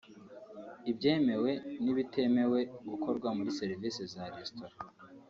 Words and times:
ibyemewe 0.91 1.51
n’ibitemewe 1.83 2.59
gukorwa 2.89 3.27
muri 3.37 3.51
serivisi 3.59 4.01
za 4.13 4.23
restaurant 4.37 4.77